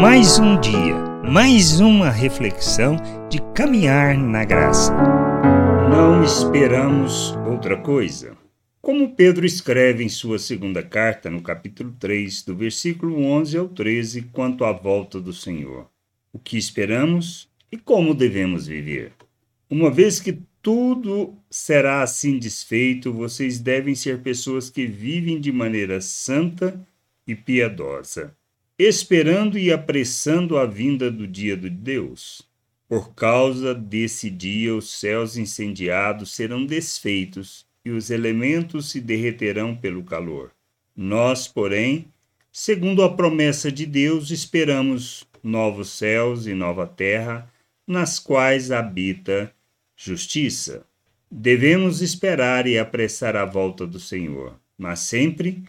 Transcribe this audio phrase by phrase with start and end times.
[0.00, 2.96] Mais um dia, mais uma reflexão
[3.30, 4.92] de caminhar na graça.
[5.88, 8.36] Não esperamos outra coisa.
[8.82, 14.22] Como Pedro escreve em sua segunda carta, no capítulo 3, do versículo 11 ao 13,
[14.32, 15.88] quanto à volta do Senhor.
[16.32, 19.12] O que esperamos e como devemos viver.
[19.70, 26.00] Uma vez que tudo será assim desfeito, vocês devem ser pessoas que vivem de maneira
[26.00, 26.84] santa
[27.26, 28.34] e piedosa,
[28.78, 32.42] esperando e apressando a vinda do dia de Deus.
[32.88, 40.02] Por causa desse dia, os céus incendiados serão desfeitos e os elementos se derreterão pelo
[40.02, 40.50] calor.
[40.96, 42.06] Nós, porém,
[42.52, 47.50] segundo a promessa de Deus, esperamos novos céus e nova terra,
[47.86, 49.52] nas quais habita
[49.96, 50.86] justiça.
[51.30, 55.62] Devemos esperar e apressar a volta do Senhor, mas sempre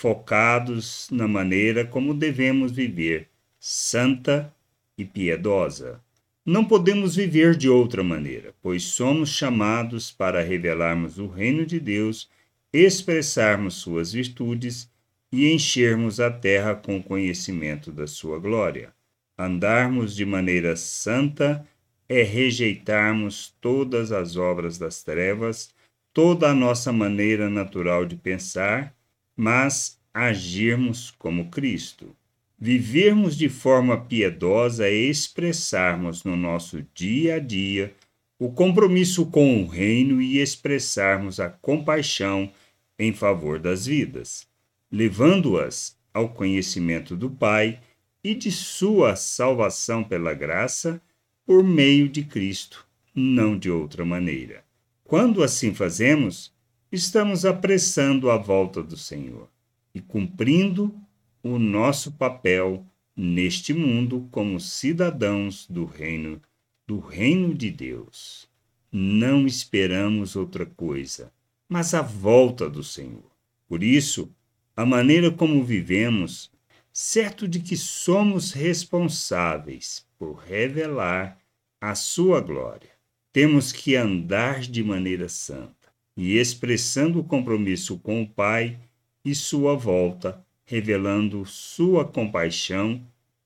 [0.00, 4.54] focados na maneira como devemos viver, santa
[4.96, 6.00] e piedosa.
[6.46, 12.30] Não podemos viver de outra maneira, pois somos chamados para revelarmos o reino de Deus,
[12.72, 14.88] expressarmos suas virtudes
[15.32, 18.94] e enchermos a terra com o conhecimento da sua glória.
[19.36, 21.66] Andarmos de maneira santa
[22.08, 25.74] é rejeitarmos todas as obras das trevas,
[26.12, 28.96] toda a nossa maneira natural de pensar,
[29.38, 32.12] mas agirmos como Cristo.
[32.58, 37.94] Vivermos de forma piedosa é expressarmos no nosso dia a dia
[38.36, 42.50] o compromisso com o Reino e expressarmos a compaixão
[42.98, 44.44] em favor das vidas,
[44.90, 47.78] levando-as ao conhecimento do Pai
[48.24, 51.00] e de sua salvação pela graça
[51.46, 54.64] por meio de Cristo, não de outra maneira.
[55.04, 56.52] Quando assim fazemos,
[56.90, 59.48] estamos apressando a volta do Senhor
[59.94, 60.94] e cumprindo
[61.42, 66.40] o nosso papel neste mundo como cidadãos do reino
[66.86, 68.48] do reino de Deus.
[68.90, 71.30] Não esperamos outra coisa,
[71.68, 73.30] mas a volta do Senhor.
[73.66, 74.32] Por isso,
[74.74, 76.50] a maneira como vivemos
[76.90, 81.38] certo de que somos responsáveis por revelar
[81.78, 82.90] a sua glória.
[83.30, 85.77] Temos que andar de maneira santa
[86.18, 88.76] e expressando o compromisso com o Pai
[89.24, 93.00] e sua volta, revelando sua compaixão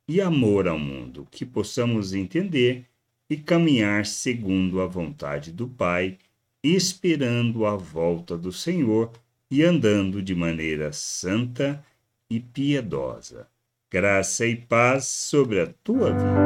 [0.09, 2.87] e amor ao mundo, que possamos entender
[3.29, 6.17] e caminhar segundo a vontade do Pai,
[6.65, 9.13] esperando a volta do Senhor
[9.51, 11.85] e andando de maneira santa
[12.31, 13.47] e piedosa.
[13.91, 16.41] Graça e paz sobre a tua vida.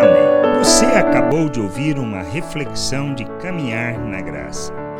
[0.00, 0.58] Amém.
[0.58, 4.79] Você acabou de ouvir uma reflexão de caminhar na graça.